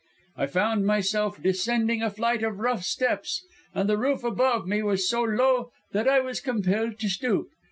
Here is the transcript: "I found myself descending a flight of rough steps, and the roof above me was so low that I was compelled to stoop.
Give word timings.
"I 0.35 0.47
found 0.47 0.87
myself 0.87 1.39
descending 1.43 2.01
a 2.01 2.09
flight 2.09 2.41
of 2.41 2.57
rough 2.57 2.81
steps, 2.81 3.45
and 3.75 3.87
the 3.87 3.99
roof 3.99 4.23
above 4.23 4.65
me 4.67 4.81
was 4.81 5.07
so 5.07 5.21
low 5.21 5.71
that 5.91 6.07
I 6.07 6.21
was 6.21 6.39
compelled 6.41 6.97
to 7.01 7.07
stoop. 7.07 7.49